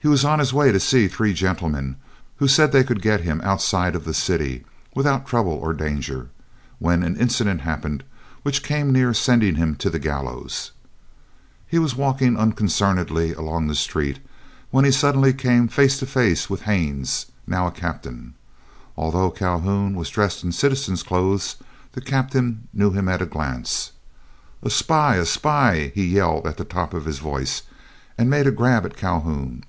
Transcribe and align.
He 0.00 0.06
was 0.06 0.24
on 0.24 0.38
his 0.38 0.52
way 0.54 0.70
to 0.70 0.78
see 0.78 1.08
three 1.08 1.34
gentlemen 1.34 1.96
who 2.36 2.46
said 2.46 2.70
they 2.70 2.84
could 2.84 3.02
get 3.02 3.22
him 3.22 3.40
outside 3.42 3.96
of 3.96 4.04
the 4.04 4.14
city 4.14 4.64
without 4.94 5.26
trouble 5.26 5.50
or 5.54 5.74
danger, 5.74 6.30
when 6.78 7.02
an 7.02 7.16
incident 7.16 7.62
happened 7.62 8.04
which 8.44 8.62
came 8.62 8.92
near 8.92 9.12
sending 9.12 9.56
him 9.56 9.74
to 9.74 9.90
the 9.90 9.98
gallows. 9.98 10.70
He 11.66 11.80
was 11.80 11.96
walking 11.96 12.36
unconcernedly 12.38 13.34
along 13.34 13.66
the 13.66 13.74
street, 13.74 14.20
when 14.70 14.84
he 14.84 14.92
suddenly 14.92 15.32
came 15.32 15.66
face 15.66 15.98
to 15.98 16.06
face 16.06 16.48
with 16.48 16.62
Haines, 16.62 17.26
now 17.44 17.66
a 17.66 17.72
captain. 17.72 18.34
Although 18.96 19.32
Calhoun 19.32 19.96
was 19.96 20.10
dressed 20.10 20.44
in 20.44 20.52
citizen's 20.52 21.02
clothes, 21.02 21.56
the 21.92 22.00
captain 22.00 22.68
knew 22.72 22.92
him 22.92 23.08
at 23.08 23.20
a 23.20 23.26
glance. 23.26 23.90
"A 24.62 24.70
spy! 24.70 25.16
A 25.16 25.26
spy!" 25.26 25.90
he 25.92 26.06
yelled 26.06 26.46
at 26.46 26.56
the 26.56 26.64
top 26.64 26.94
of 26.94 27.04
his 27.04 27.18
voice, 27.18 27.62
and 28.16 28.30
made 28.30 28.46
a 28.46 28.52
grab 28.52 28.86
at 28.86 28.96
Calhoun. 28.96 29.64